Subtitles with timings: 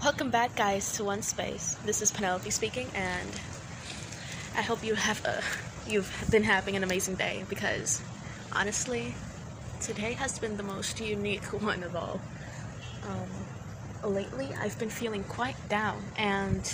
[0.00, 1.74] Welcome back, guys, to One Space.
[1.84, 3.28] This is Penelope speaking, and
[4.56, 5.42] I hope you have a,
[5.90, 8.00] you've been having an amazing day because
[8.52, 9.12] honestly,
[9.80, 12.20] today has been the most unique one of all.
[13.08, 16.64] Um, lately, I've been feeling quite down, and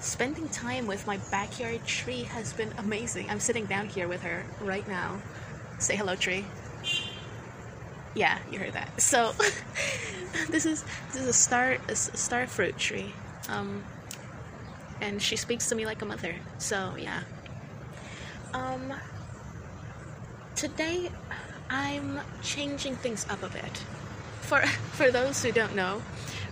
[0.00, 3.28] spending time with my backyard tree has been amazing.
[3.28, 5.20] I'm sitting down here with her right now.
[5.78, 6.46] Say hello, tree.
[8.14, 9.00] Yeah, you heard that.
[9.00, 9.32] So,
[10.48, 13.12] this is this is a star a star fruit tree,
[13.48, 13.84] um,
[15.00, 16.34] and she speaks to me like a mother.
[16.58, 17.22] So yeah.
[18.52, 18.92] Um,
[20.56, 21.10] today,
[21.68, 23.84] I'm changing things up a bit.
[24.42, 24.60] For
[24.92, 26.02] for those who don't know,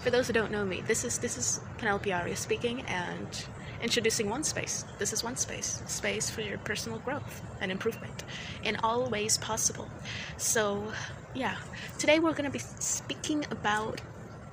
[0.00, 3.46] for those who don't know me, this is this is Penelope Aria speaking and
[3.82, 4.84] introducing One Space.
[4.98, 8.24] This is One Space, space for your personal growth and improvement
[8.62, 9.88] in all ways possible.
[10.36, 10.92] So,
[11.34, 11.56] yeah,
[11.98, 14.00] today we're going to be speaking about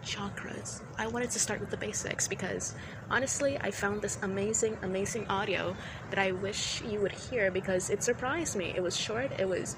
[0.03, 0.81] chakras.
[0.97, 2.75] I wanted to start with the basics because
[3.09, 5.75] honestly, I found this amazing, amazing audio
[6.09, 8.73] that I wish you would hear because it surprised me.
[8.75, 9.77] It was short, it was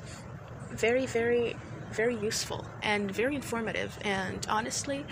[0.72, 1.56] very, very,
[1.92, 5.06] very useful and very informative, and honestly,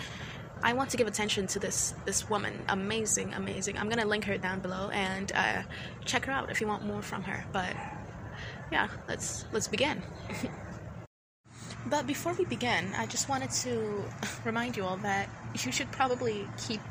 [0.64, 2.60] I want to give attention to this this woman.
[2.70, 3.78] Amazing, amazing.
[3.78, 5.62] I'm gonna link her down below and uh,
[6.04, 7.46] check her out if you want more from her.
[7.54, 7.76] But
[8.72, 10.02] yeah, let's let's begin.
[11.90, 14.04] but before we begin, I just wanted to
[14.46, 15.30] remind you all that
[15.64, 16.82] you should probably keep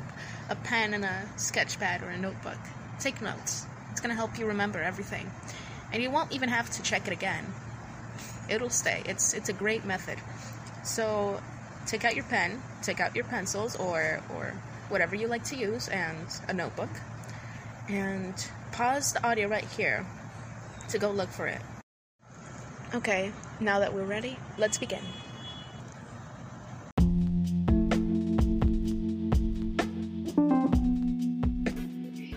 [0.49, 2.57] a pen and a sketch pad or a notebook.
[2.99, 3.65] Take notes.
[3.91, 5.31] It's gonna help you remember everything,
[5.91, 7.45] and you won't even have to check it again.
[8.49, 9.03] It'll stay.
[9.05, 10.17] It's it's a great method.
[10.83, 11.41] So
[11.87, 14.53] take out your pen, take out your pencils or or
[14.89, 16.89] whatever you like to use and a notebook
[17.89, 18.33] and
[18.71, 20.05] pause the audio right here
[20.89, 21.61] to go look for it.
[22.93, 25.01] Okay, now that we're ready, let's begin.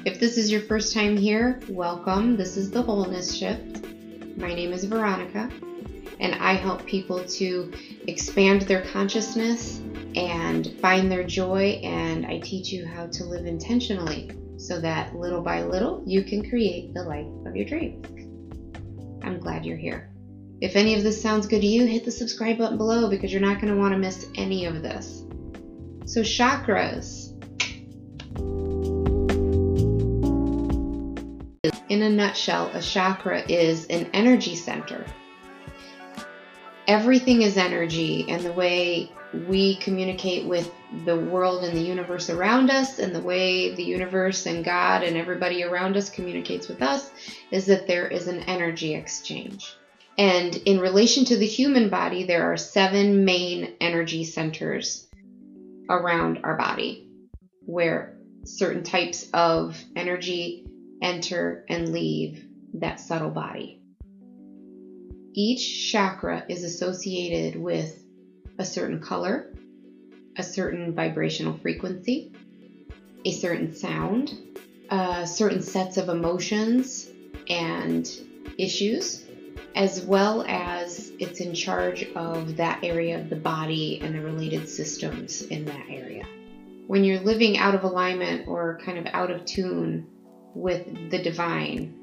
[0.05, 2.37] If this is your first time here, welcome.
[2.37, 3.85] This is the Wholeness Shift.
[4.37, 5.51] My name is Veronica,
[6.19, 7.73] and I help people to
[8.07, 9.81] expand their consciousness
[10.17, 11.81] and find their joy.
[11.85, 16.49] And I teach you how to live intentionally so that little by little you can
[16.49, 18.07] create the life of your dreams.
[19.23, 20.11] I'm glad you're here.
[20.61, 23.41] If any of this sounds good to you, hit the subscribe button below because you're
[23.41, 25.25] not going to want to miss any of this.
[26.05, 27.35] So, chakras.
[31.89, 35.05] In a nutshell, a chakra is an energy center
[36.89, 39.13] everything is energy and the way
[39.47, 40.73] we communicate with
[41.05, 45.15] the world and the universe around us and the way the universe and God and
[45.15, 47.11] everybody around us communicates with us
[47.51, 49.77] is that there is an energy exchange.
[50.19, 55.07] And in relation to the human body, there are seven main energy centers
[55.89, 57.09] around our body
[57.65, 60.67] where certain types of energy
[61.01, 63.81] enter and leave that subtle body.
[65.35, 68.03] Each chakra is associated with
[68.59, 69.55] a certain color,
[70.37, 72.33] a certain vibrational frequency,
[73.25, 74.35] a certain sound,
[74.91, 77.09] uh, certain sets of emotions
[77.49, 78.11] and
[78.57, 79.28] issues,
[79.75, 84.69] as well as it's in charge of that area of the body and the related
[84.69, 86.25] systems in that area.
[86.87, 90.07] When you're living out of alignment or kind of out of tune
[90.55, 91.95] with the divine,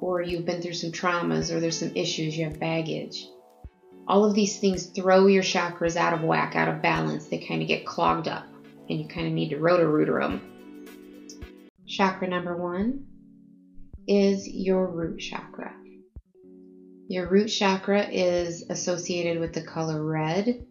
[0.00, 3.26] or you've been through some traumas, or there's some issues, you have baggage.
[4.06, 7.26] All of these things throw your chakras out of whack, out of balance.
[7.26, 8.46] They kind of get clogged up,
[8.88, 10.40] and you kind of need to roto-rooter them.
[11.86, 13.06] Chakra number one
[14.06, 15.74] is your root chakra.
[17.10, 20.62] Your root chakra is associated with the color red,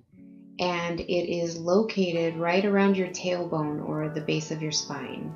[0.59, 5.33] and it is located right around your tailbone or the base of your spine.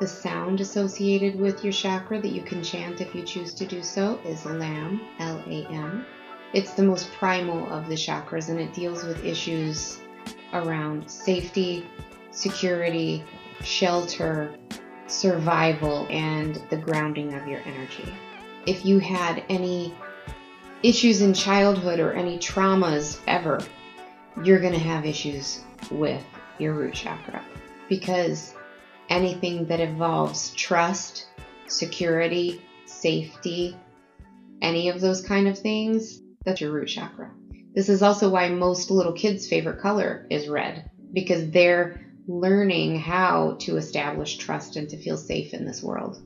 [0.00, 3.82] The sound associated with your chakra that you can chant if you choose to do
[3.82, 6.06] so is Lam, L A M.
[6.54, 10.00] It's the most primal of the chakras and it deals with issues
[10.54, 11.86] around safety,
[12.30, 13.22] security,
[13.62, 14.54] shelter,
[15.06, 18.10] survival, and the grounding of your energy.
[18.68, 19.94] If you had any
[20.82, 23.62] issues in childhood or any traumas ever,
[24.44, 26.22] you're going to have issues with
[26.58, 27.42] your root chakra
[27.88, 28.54] because
[29.08, 31.28] anything that involves trust,
[31.66, 33.74] security, safety,
[34.60, 37.30] any of those kind of things, that's your root chakra.
[37.74, 43.56] This is also why most little kids' favorite color is red, because they're learning how
[43.60, 46.22] to establish trust and to feel safe in this world.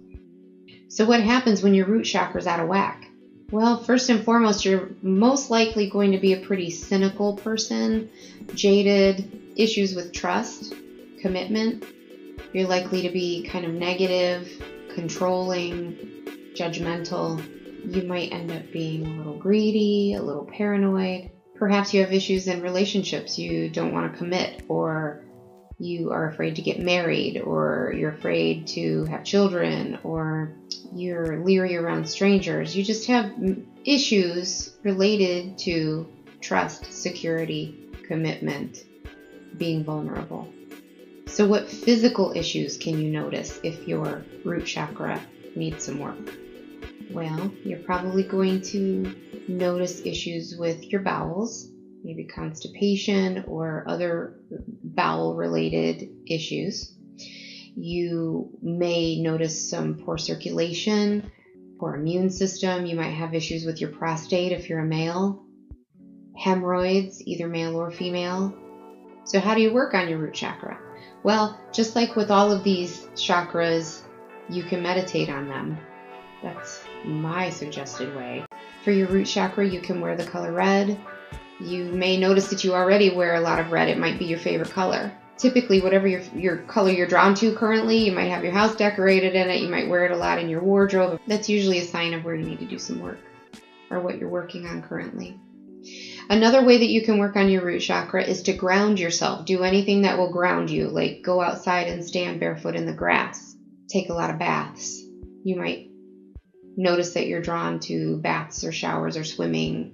[0.92, 3.08] So, what happens when your root chakra is out of whack?
[3.50, 8.10] Well, first and foremost, you're most likely going to be a pretty cynical person,
[8.54, 10.74] jaded, issues with trust,
[11.22, 11.86] commitment.
[12.52, 14.50] You're likely to be kind of negative,
[14.94, 15.96] controlling,
[16.54, 17.42] judgmental.
[17.86, 21.30] You might end up being a little greedy, a little paranoid.
[21.54, 23.38] Perhaps you have issues in relationships.
[23.38, 25.24] You don't want to commit, or
[25.82, 30.52] you are afraid to get married, or you're afraid to have children, or
[30.94, 32.76] you're leery around strangers.
[32.76, 33.32] You just have
[33.84, 36.06] issues related to
[36.40, 38.84] trust, security, commitment,
[39.56, 40.48] being vulnerable.
[41.26, 45.20] So, what physical issues can you notice if your root chakra
[45.56, 46.32] needs some work?
[47.10, 49.14] Well, you're probably going to
[49.48, 51.71] notice issues with your bowels,
[52.02, 54.40] maybe constipation or other
[54.82, 56.94] bowel related issues.
[57.74, 61.30] You may notice some poor circulation,
[61.78, 62.86] poor immune system.
[62.86, 65.44] You might have issues with your prostate if you're a male,
[66.36, 68.54] hemorrhoids, either male or female.
[69.24, 70.78] So, how do you work on your root chakra?
[71.22, 74.02] Well, just like with all of these chakras,
[74.48, 75.78] you can meditate on them.
[76.42, 78.44] That's my suggested way.
[78.82, 81.00] For your root chakra, you can wear the color red.
[81.60, 83.88] You may notice that you already wear a lot of red.
[83.88, 85.12] It might be your favorite color.
[85.36, 89.34] Typically, whatever your, your color you're drawn to currently, you might have your house decorated
[89.34, 89.60] in it.
[89.60, 91.20] You might wear it a lot in your wardrobe.
[91.26, 93.18] That's usually a sign of where you need to do some work
[93.90, 95.38] or what you're working on currently.
[96.30, 99.44] Another way that you can work on your root chakra is to ground yourself.
[99.44, 103.56] Do anything that will ground you, like go outside and stand barefoot in the grass,
[103.88, 105.02] take a lot of baths.
[105.44, 105.88] You might
[106.76, 109.92] notice that you're drawn to baths or showers or swimming,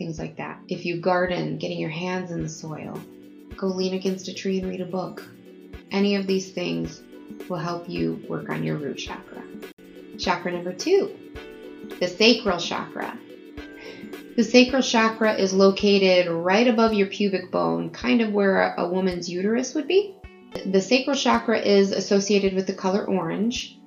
[0.00, 0.58] things like that.
[0.66, 2.98] If you garden, getting your hands in the soil,
[3.54, 5.22] go lean against a tree and read a book.
[5.90, 7.02] Any of these things
[7.50, 9.42] will help you work on your root chakra.
[10.18, 11.14] Chakra number two,
[12.00, 13.18] the sacral chakra.
[14.36, 19.28] The sacral chakra is located right above your pubic bone, kind of where a woman's
[19.28, 20.16] uterus would be.
[20.64, 23.78] The sacral chakra is associated with the color orange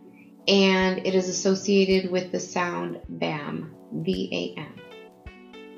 [0.47, 3.73] and it is associated with the sound BAM,
[4.03, 4.92] B A M.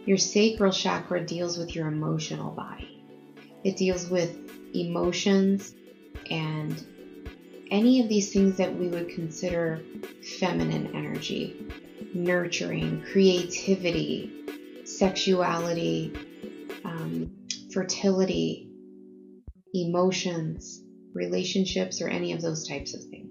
[0.06, 3.04] Your sacral chakra deals with your emotional body,
[3.64, 4.38] it deals with
[4.76, 5.74] emotions
[6.30, 6.84] and
[7.72, 9.82] any of these things that we would consider
[10.40, 11.56] feminine energy,
[12.14, 14.32] nurturing, creativity,
[14.84, 16.14] sexuality,
[16.84, 17.32] um,
[17.74, 18.70] fertility,
[19.74, 20.82] emotions,
[21.14, 23.25] relationships, or any of those types of things.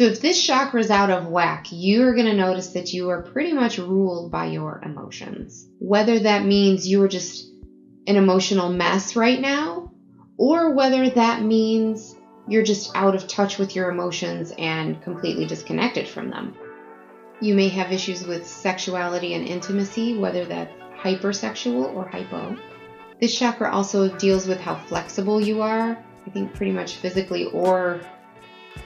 [0.00, 3.10] So if this chakra is out of whack, you are going to notice that you
[3.10, 5.68] are pretty much ruled by your emotions.
[5.78, 7.52] Whether that means you are just
[8.06, 9.92] an emotional mess right now,
[10.38, 12.16] or whether that means
[12.48, 16.54] you're just out of touch with your emotions and completely disconnected from them.
[17.42, 22.56] You may have issues with sexuality and intimacy, whether that's hypersexual or hypo.
[23.20, 28.00] This chakra also deals with how flexible you are, I think pretty much physically or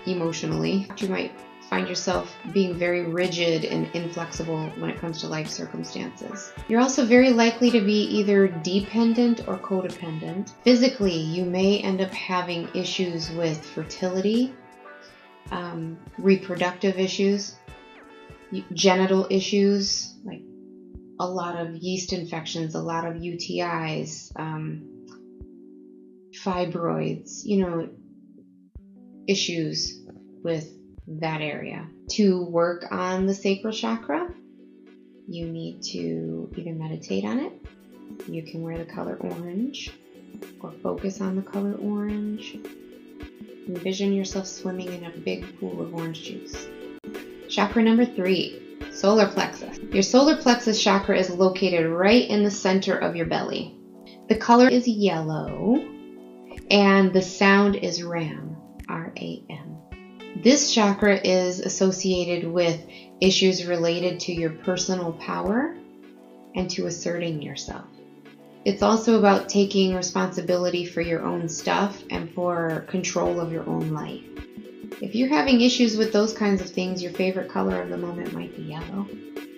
[0.07, 0.89] emotionally.
[0.99, 1.33] You might
[1.69, 6.53] find yourself being very rigid and inflexible when it comes to life circumstances.
[6.69, 10.53] You're also very likely to be either dependent or codependent.
[10.63, 14.55] Physically, you may end up having issues with fertility,
[15.51, 17.57] um, reproductive issues,
[18.73, 20.43] genital issues, like
[21.19, 25.07] a lot of yeast infections, a lot of UTIs, um,
[26.35, 27.89] fibroids, you know,
[29.27, 30.01] issues
[30.43, 30.73] with
[31.07, 31.87] that area.
[32.13, 34.29] To work on the sacral chakra,
[35.27, 37.53] you need to either meditate on it,
[38.29, 39.91] you can wear the color orange,
[40.61, 42.59] or focus on the color orange.
[43.67, 46.67] Envision yourself swimming in a big pool of orange juice.
[47.49, 49.79] Chakra number three, solar plexus.
[49.91, 53.79] Your solar plexus chakra is located right in the center of your belly.
[54.29, 55.83] The color is yellow,
[56.71, 58.57] and the sound is ram.
[58.89, 59.77] R A M.
[60.43, 62.81] This chakra is associated with
[63.21, 65.77] issues related to your personal power
[66.55, 67.85] and to asserting yourself.
[68.65, 73.93] It's also about taking responsibility for your own stuff and for control of your own
[73.93, 74.25] life.
[75.01, 78.33] If you're having issues with those kinds of things, your favorite color of the moment
[78.33, 79.07] might be yellow.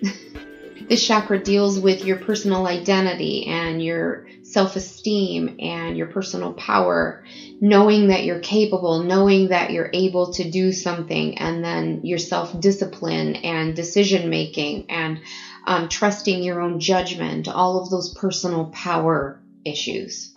[0.87, 7.23] this chakra deals with your personal identity and your self esteem and your personal power
[7.59, 12.57] knowing that you're capable, knowing that you're able to do something, and then your self
[12.59, 15.19] discipline and decision making and
[15.65, 20.35] um, trusting your own judgment, all of those personal power issues.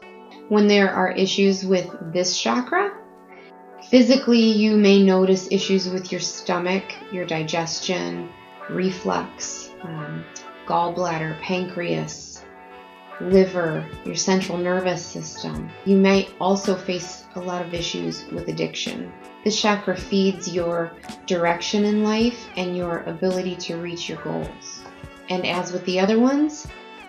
[0.48, 2.92] When there are issues with this chakra,
[3.88, 8.28] physically you may notice issues with your stomach, your digestion,
[8.68, 10.24] reflux, um,
[10.66, 12.44] gallbladder, pancreas,
[13.20, 15.68] liver, your central nervous system.
[15.84, 19.12] You might also face a lot of issues with addiction.
[19.44, 20.92] This chakra feeds your
[21.26, 24.82] direction in life and your ability to reach your goals.
[25.28, 26.66] And as with the other ones,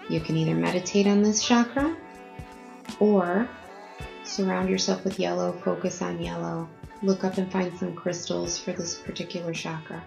[0.09, 1.95] you can either meditate on this chakra
[2.99, 3.49] or
[4.23, 6.69] surround yourself with yellow, focus on yellow,
[7.01, 10.03] look up and find some crystals for this particular chakra.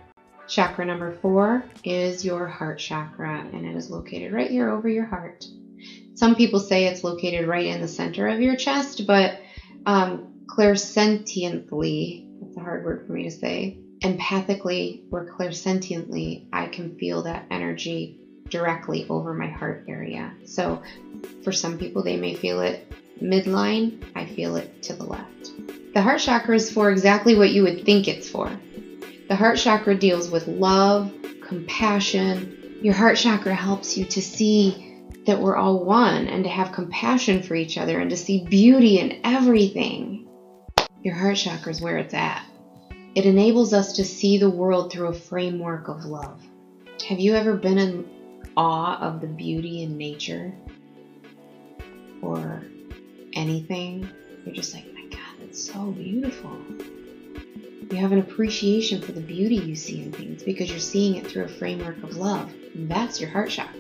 [0.47, 5.07] Chakra number four is your heart chakra, and it is located right here over your
[5.07, 5.45] heart.
[6.15, 9.41] Some people say it's located right in the center of your chest, but
[9.87, 16.99] um, clairsentiently, that's a hard word for me to say, empathically or clairsentiently, I can
[16.99, 20.33] feel that energy directly over my heart area.
[20.45, 20.83] So
[21.43, 25.53] for some people, they may feel it midline, I feel it to the left.
[25.95, 28.51] The heart chakra is for exactly what you would think it's for.
[29.27, 32.79] The heart chakra deals with love, compassion.
[32.83, 37.43] Your heart chakra helps you to see that we're all one and to have compassion
[37.43, 40.29] for each other and to see beauty in everything.
[41.03, 42.45] Your heart chakra is where it's at.
[43.15, 46.43] It enables us to see the world through a framework of love.
[47.09, 50.53] Have you ever been in awe of the beauty in nature?
[52.21, 52.63] Or
[53.33, 54.07] anything?
[54.45, 56.59] You're just like, my God, that's so beautiful.
[57.91, 61.27] You have an appreciation for the beauty you see in things because you're seeing it
[61.27, 62.51] through a framework of love.
[62.75, 63.79] That's your heart chakra.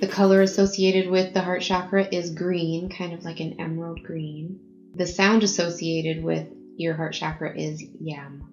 [0.00, 4.58] The color associated with the heart chakra is green, kind of like an emerald green.
[4.94, 8.48] The sound associated with your heart chakra is yam,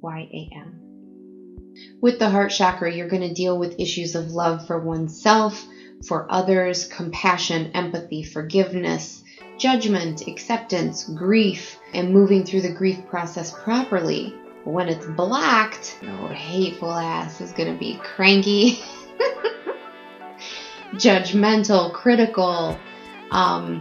[0.00, 1.72] Y A M.
[2.00, 5.64] With the heart chakra, you're going to deal with issues of love for oneself,
[6.06, 9.22] for others, compassion, empathy, forgiveness,
[9.60, 14.34] judgment, acceptance, grief, and moving through the grief process properly.
[14.64, 18.80] When it's blacked, oh, hateful ass is going to be cranky.
[20.94, 22.78] judgmental, critical,
[23.30, 23.78] um,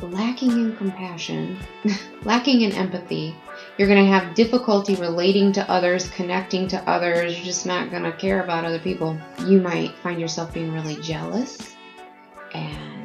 [0.00, 1.58] lacking in compassion,
[2.22, 3.34] lacking in empathy.
[3.76, 7.36] You're going to have difficulty relating to others, connecting to others.
[7.36, 9.18] You're just not going to care about other people.
[9.44, 11.74] You might find yourself being really jealous
[12.54, 12.95] and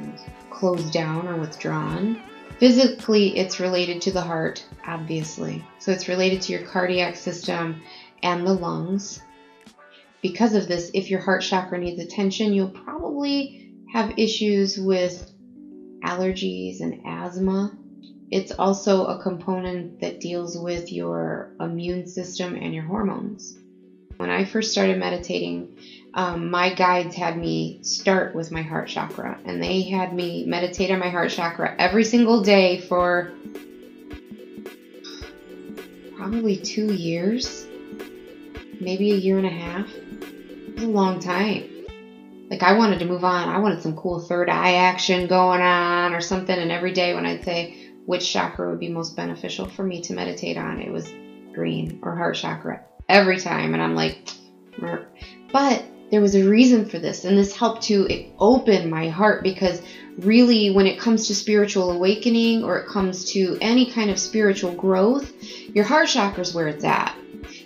[0.61, 2.21] closed down or withdrawn.
[2.59, 5.65] Physically, it's related to the heart, obviously.
[5.79, 7.81] So it's related to your cardiac system
[8.23, 9.21] and the lungs
[10.21, 15.33] because of this, if your heart chakra needs attention, you'll probably have issues with
[16.03, 17.75] allergies and asthma.
[18.29, 23.57] It's also a component that deals with your immune system and your hormones.
[24.17, 25.75] When I first started meditating,
[26.13, 30.91] um, my guides had me start with my heart chakra, and they had me meditate
[30.91, 33.31] on my heart chakra every single day for
[36.17, 37.65] probably two years,
[38.79, 39.89] maybe a year and a half
[40.77, 41.67] a long time.
[42.49, 43.47] Like I wanted to move on.
[43.47, 46.57] I wanted some cool third eye action going on or something.
[46.57, 50.13] And every day when I'd say which chakra would be most beneficial for me to
[50.13, 51.11] meditate on, it was
[51.53, 53.73] green or heart chakra every time.
[53.73, 54.29] And I'm like,
[55.51, 57.23] but there was a reason for this.
[57.23, 59.81] And this helped to open my heart because
[60.17, 64.73] really, when it comes to spiritual awakening or it comes to any kind of spiritual
[64.73, 65.31] growth,
[65.73, 67.15] your heart chakra is where it's at.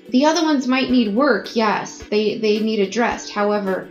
[0.09, 3.31] The other ones might need work, yes, they, they need addressed.
[3.31, 3.89] However,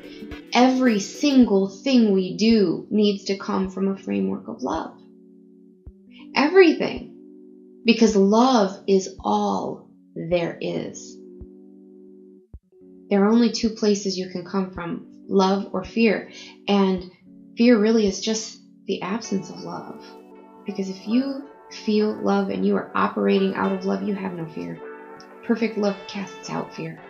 [0.52, 4.96] every single thing we do needs to come from a framework of love.
[6.34, 7.10] Everything.
[7.84, 11.18] Because love is all there is.
[13.10, 16.30] There are only two places you can come from love or fear.
[16.68, 17.10] And
[17.56, 20.04] fear really is just the absence of love.
[20.66, 24.46] Because if you feel love and you are operating out of love, you have no
[24.46, 24.78] fear.
[25.44, 27.00] Perfect love casts out fear.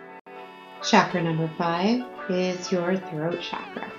[0.83, 3.91] Chakra number five is your throat chakra.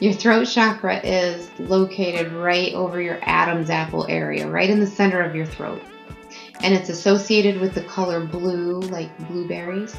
[0.00, 5.22] Your throat chakra is located right over your Adam's apple area, right in the center
[5.22, 5.82] of your throat.
[6.62, 9.94] And it's associated with the color blue, like blueberries.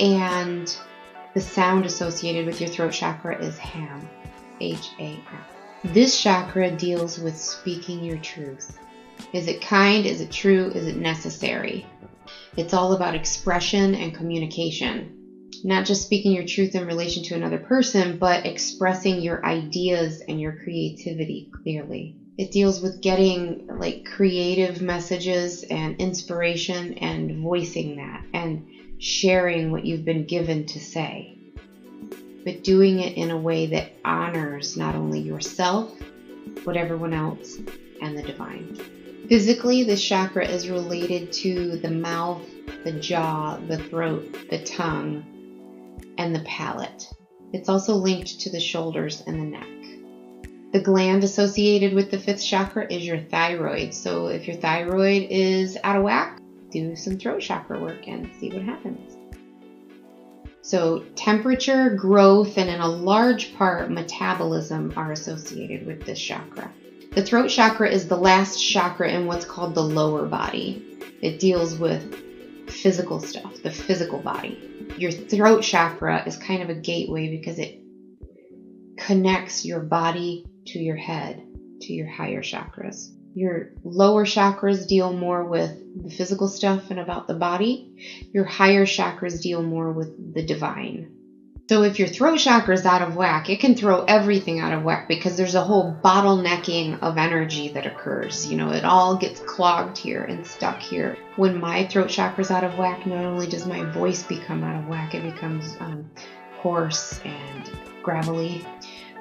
[0.00, 0.74] And
[1.34, 4.08] the sound associated with your throat chakra is ham,
[4.60, 5.22] H A M.
[5.84, 8.78] This chakra deals with speaking your truth.
[9.32, 10.06] Is it kind?
[10.06, 10.68] Is it true?
[10.68, 11.86] Is it necessary?
[12.56, 15.18] It's all about expression and communication.
[15.64, 20.40] Not just speaking your truth in relation to another person, but expressing your ideas and
[20.40, 22.16] your creativity clearly.
[22.38, 28.66] It deals with getting like creative messages and inspiration and voicing that and
[28.98, 31.36] sharing what you've been given to say.
[32.44, 35.92] But doing it in a way that honors not only yourself,
[36.64, 37.58] but everyone else
[38.00, 38.78] and the divine.
[39.28, 42.42] Physically, this chakra is related to the mouth
[42.84, 45.24] the jaw, the throat, the tongue,
[46.18, 47.08] and the palate.
[47.52, 49.81] It's also linked to the shoulders and the neck.
[50.72, 53.92] The gland associated with the fifth chakra is your thyroid.
[53.92, 58.50] So if your thyroid is out of whack, do some throat chakra work and see
[58.50, 59.18] what happens.
[60.62, 66.72] So, temperature, growth, and in a large part, metabolism are associated with this chakra.
[67.10, 70.82] The throat chakra is the last chakra in what's called the lower body.
[71.20, 74.86] It deals with physical stuff, the physical body.
[74.96, 77.80] Your throat chakra is kind of a gateway because it
[78.96, 81.42] connects your body to your head,
[81.82, 83.10] to your higher chakras.
[83.34, 88.28] Your lower chakras deal more with the physical stuff and about the body.
[88.32, 91.12] Your higher chakras deal more with the divine.
[91.68, 94.82] So if your throat chakra is out of whack, it can throw everything out of
[94.82, 98.46] whack because there's a whole bottlenecking of energy that occurs.
[98.46, 101.16] You know, it all gets clogged here and stuck here.
[101.36, 104.82] When my throat chakra is out of whack, not only does my voice become out
[104.82, 106.10] of whack, it becomes um,
[106.58, 107.70] hoarse and
[108.02, 108.66] gravelly.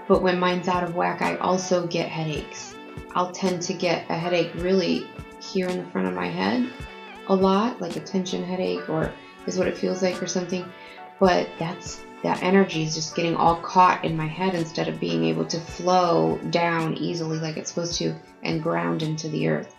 [0.08, 2.76] But when mine's out of whack, I also get headaches.
[3.16, 5.08] I'll tend to get a headache really
[5.42, 6.72] here in the front of my head
[7.28, 9.12] a lot, like a tension headache, or
[9.48, 10.66] is what it feels like, or something.
[11.20, 15.24] But that's that energy is just getting all caught in my head instead of being
[15.26, 19.76] able to flow down easily like it's supposed to and ground into the earth.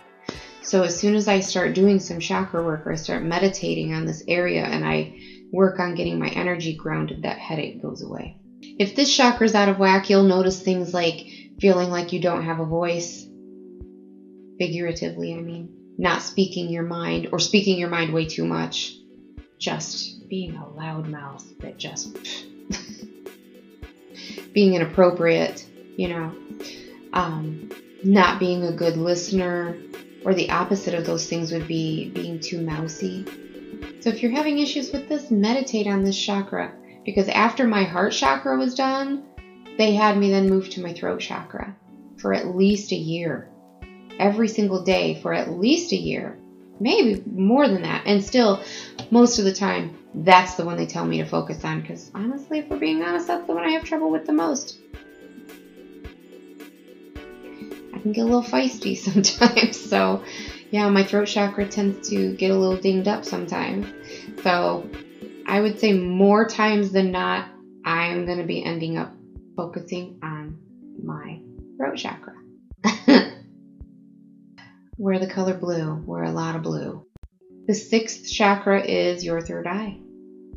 [0.62, 4.06] So as soon as I start doing some chakra work or I start meditating on
[4.06, 5.18] this area and I
[5.52, 8.38] work on getting my energy grounded, that headache goes away.
[8.78, 11.26] If this chakra is out of whack, you'll notice things like
[11.60, 13.26] feeling like you don't have a voice,
[14.58, 18.96] figuratively, I mean, not speaking your mind or speaking your mind way too much,
[19.58, 22.14] just being a loud mouth that just
[24.52, 26.34] being inappropriate, you know,
[27.12, 27.70] um,
[28.02, 29.76] not being a good listener,
[30.24, 33.24] or the opposite of those things would be being too mousy.
[34.00, 36.72] So if you're having issues with this, meditate on this chakra
[37.04, 39.24] because after my heart chakra was done,
[39.78, 41.74] they had me then move to my throat chakra
[42.18, 43.48] for at least a year.
[44.18, 46.38] Every single day for at least a year.
[46.78, 48.02] Maybe more than that.
[48.06, 48.62] And still,
[49.10, 52.58] most of the time, that's the one they tell me to focus on because honestly,
[52.58, 54.78] if we're being honest, that's the one I have trouble with the most.
[57.94, 59.78] I can get a little feisty sometimes.
[59.78, 60.22] So,
[60.70, 63.86] yeah, my throat chakra tends to get a little dinged up sometimes.
[64.42, 64.88] So,
[65.46, 67.48] I would say more times than not,
[67.84, 69.12] I am going to be ending up
[69.56, 70.58] focusing on
[71.02, 71.40] my
[71.76, 72.34] throat chakra.
[74.98, 77.06] Wear the color blue, wear a lot of blue.
[77.66, 79.98] The sixth chakra is your third eye.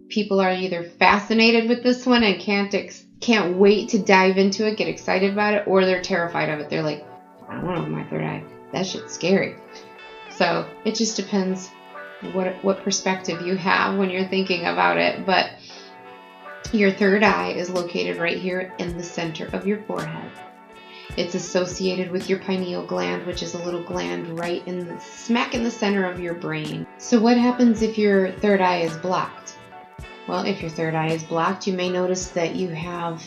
[0.10, 4.68] People are either fascinated with this one and can't ex- can't wait to dive into
[4.68, 6.70] it, get excited about it, or they're terrified of it.
[6.70, 7.04] They're like,
[7.50, 8.44] I don't know, my third eye.
[8.72, 9.56] That shit's scary.
[10.30, 11.72] So it just depends
[12.34, 15.26] what what perspective you have when you're thinking about it.
[15.26, 15.52] But
[16.72, 20.32] your third eye is located right here in the center of your forehead.
[21.18, 25.56] It's associated with your pineal gland, which is a little gland right in the smack
[25.56, 26.86] in the center of your brain.
[26.98, 29.56] So what happens if your third eye is blocked?
[30.28, 33.24] Well, if your third eye is blocked, you may notice that you have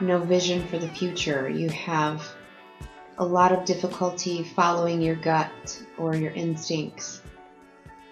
[0.00, 1.48] no vision for the future.
[1.48, 2.26] You have
[3.18, 7.20] a lot of difficulty following your gut or your instincts.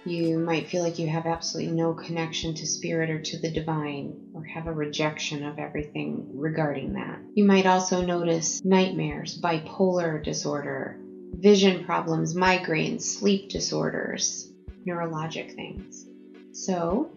[0.08, 4.30] You might feel like you have absolutely no connection to spirit or to the divine,
[4.32, 7.18] or have a rejection of everything regarding that.
[7.34, 10.96] You might also notice nightmares, bipolar disorder,
[11.34, 14.50] vision problems, migraines, sleep disorders,
[14.86, 16.06] neurologic things.
[16.52, 17.10] So,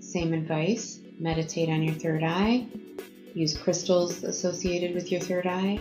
[0.00, 2.66] same advice meditate on your third eye,
[3.32, 5.80] use crystals associated with your third eye,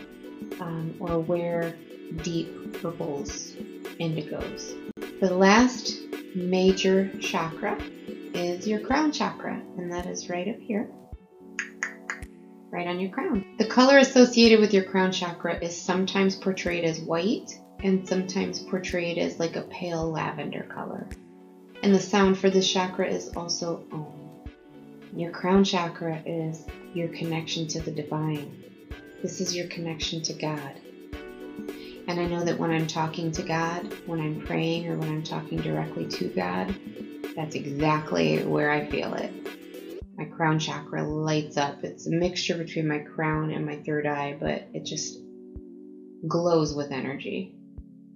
[0.62, 1.76] um, or wear
[2.24, 3.52] deep purples,
[4.00, 4.74] indigos.
[5.20, 5.98] The last
[6.36, 7.78] major chakra
[8.34, 10.90] is your crown chakra, and that is right up here,
[12.72, 13.46] right on your crown.
[13.58, 19.18] The color associated with your crown chakra is sometimes portrayed as white and sometimes portrayed
[19.18, 21.08] as like a pale lavender color.
[21.84, 24.14] And the sound for this chakra is also Om.
[25.16, 28.64] Your crown chakra is your connection to the divine.
[29.22, 30.74] This is your connection to God.
[32.08, 35.24] And I know that when I'm talking to God, when I'm praying, or when I'm
[35.24, 36.74] talking directly to God,
[37.36, 39.32] that's exactly where I feel it.
[40.18, 41.84] My crown chakra lights up.
[41.84, 45.20] It's a mixture between my crown and my third eye, but it just
[46.26, 47.54] glows with energy.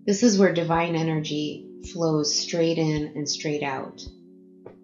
[0.05, 4.01] This is where divine energy flows straight in and straight out.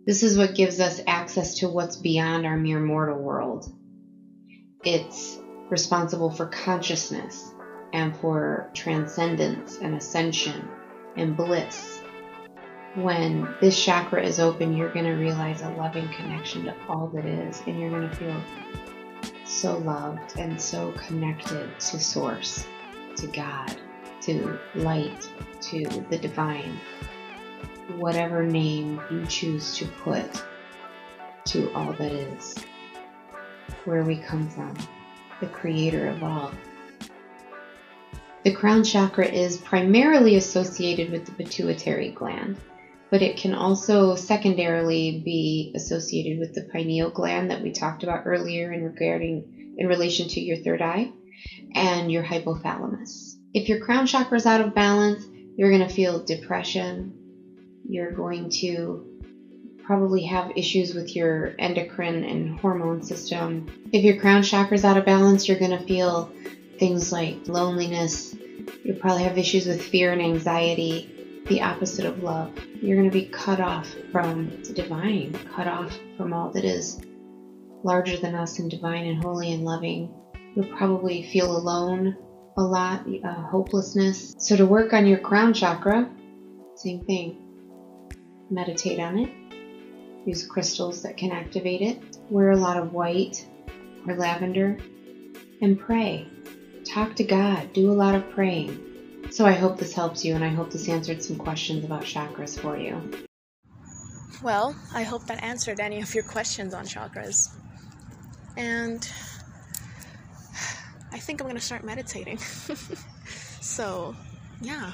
[0.06, 3.74] This is what gives us access to what's beyond our mere mortal world.
[4.84, 5.40] It's
[5.70, 7.52] responsible for consciousness
[7.94, 10.68] and for transcendence and ascension
[11.16, 12.02] and bliss.
[12.96, 17.26] when this chakra is open, you're going to realize a loving connection to all that
[17.26, 18.42] is, and you're going to feel
[19.46, 22.66] so loved and so connected to Source,
[23.16, 23.76] to God,
[24.22, 25.30] to light,
[25.62, 26.80] to the divine.
[27.98, 30.26] Whatever name you choose to put
[31.46, 32.56] to all that is,
[33.86, 34.74] where we come from,
[35.40, 36.52] the creator of all.
[38.48, 42.56] The crown chakra is primarily associated with the pituitary gland,
[43.12, 48.26] but it can also secondarily be associated with the pineal gland that we talked about
[48.26, 51.12] earlier in regarding in relation to your third eye
[51.76, 53.36] and your hypothalamus.
[53.54, 55.26] If your crown chakra is out of balance,
[55.58, 57.16] you're going to feel depression.
[57.84, 59.20] You're going to
[59.84, 63.68] probably have issues with your endocrine and hormone system.
[63.92, 66.32] If your crown chakra is out of balance, you're going to feel
[66.80, 68.36] things like loneliness.
[68.84, 72.52] You'll probably have issues with fear and anxiety, the opposite of love.
[72.82, 77.02] You're going to be cut off from the divine, cut off from all that is
[77.84, 80.14] larger than us and divine and holy and loving.
[80.56, 82.18] You'll probably feel alone
[82.58, 84.36] a lot, uh, hopelessness.
[84.40, 86.10] So, to work on your crown chakra,
[86.76, 87.44] same thing.
[88.50, 89.48] Meditate on it
[90.28, 93.48] use crystals that can activate it, wear a lot of white
[94.06, 94.78] or lavender,
[95.62, 96.28] and pray.
[96.98, 99.30] Talk to God, do a lot of praying.
[99.30, 102.60] So I hope this helps you and I hope this answered some questions about chakras
[102.60, 103.00] for you.
[104.42, 107.56] Well, I hope that answered any of your questions on chakras.
[108.58, 109.08] And
[111.12, 112.40] I think I'm going to start meditating.
[113.62, 114.16] so,
[114.60, 114.94] yeah.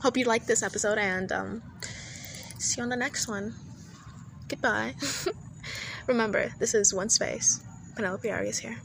[0.00, 1.62] Hope you liked this episode and um,
[2.58, 3.54] see you on the next one.
[4.48, 4.96] Goodbye.
[6.08, 7.62] Remember, this is One Space.
[7.94, 8.76] Penelope Arias here.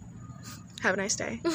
[0.84, 1.42] Have a nice day.